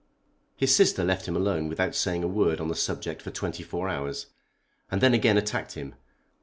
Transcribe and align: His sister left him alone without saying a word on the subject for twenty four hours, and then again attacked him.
His 0.55 0.75
sister 0.75 1.03
left 1.03 1.27
him 1.27 1.35
alone 1.35 1.69
without 1.69 1.93
saying 1.93 2.23
a 2.23 2.27
word 2.27 2.59
on 2.59 2.69
the 2.69 2.75
subject 2.75 3.21
for 3.21 3.29
twenty 3.29 3.61
four 3.61 3.87
hours, 3.87 4.25
and 4.89 4.99
then 4.99 5.13
again 5.13 5.37
attacked 5.37 5.73
him. 5.73 5.93